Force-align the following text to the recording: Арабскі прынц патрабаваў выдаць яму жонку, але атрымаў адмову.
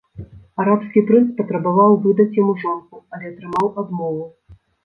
Арабскі 0.63 1.03
прынц 1.11 1.27
патрабаваў 1.41 1.91
выдаць 2.07 2.37
яму 2.41 2.57
жонку, 2.65 3.05
але 3.19 3.25
атрымаў 3.33 3.73
адмову. 3.83 4.25